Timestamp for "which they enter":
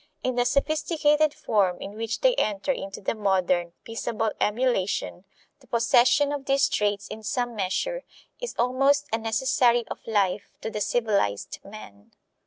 1.95-2.71